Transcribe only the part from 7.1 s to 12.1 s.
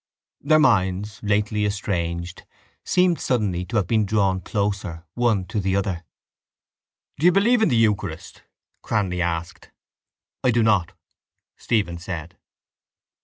—Do you believe in the eucharist? Cranly asked. —I do not, Stephen